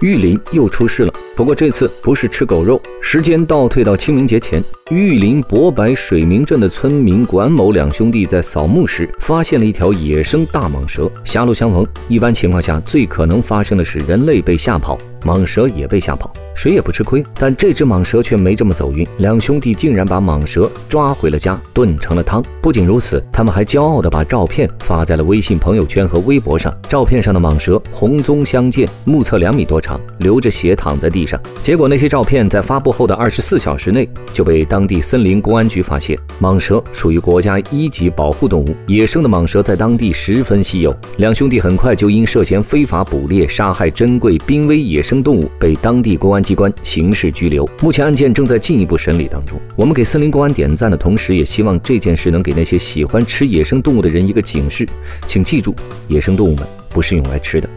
[0.00, 2.80] 玉林又出事了，不过这次不是吃狗肉。
[3.02, 11.10] 时间倒退到清明节前，玉林博白水明镇的村民管某两兄弟在扫墓时，发现了一条野生大蟒蛇。
[11.22, 16.32] 狭路相逢，一般情况下最可能发生的是人类被吓跑，蟒蛇也被吓跑。
[16.60, 19.08] 谁也不吃亏，但这只蟒蛇却没这么走运。
[19.16, 22.44] 两兄弟竟然把蟒蛇抓回了家，炖成了汤。
[22.60, 26.70] 不仅如此，他们还骄傲地把照片发在了微信朋友圈和微博上。
[26.86, 31.40] 照片上的蟒蛇红棕相间，目测两米多长，流着血躺在地上。
[31.62, 36.14] 结果那些照片在发布后的二十四小时内就被当地森林公安局发现。
[36.42, 40.94] 蟒蛇属于国家一级保护动物，野生的蟒蛇在当地十分稀有。
[41.16, 46.44] 两兄弟很快就因涉嫌非法捕猎、杀害珍贵濒危野生动物，被当地公安。
[46.50, 49.56] 机关刑事拘留，目前案件正在进一步审理当中。
[49.76, 54.84] 我们给森林公安点赞的同时，也希望这件事能给那些喜欢吃野生动物的人一个警示，
[55.28, 55.72] 请记住，
[56.08, 57.70] 野生动物们不是用来吃的。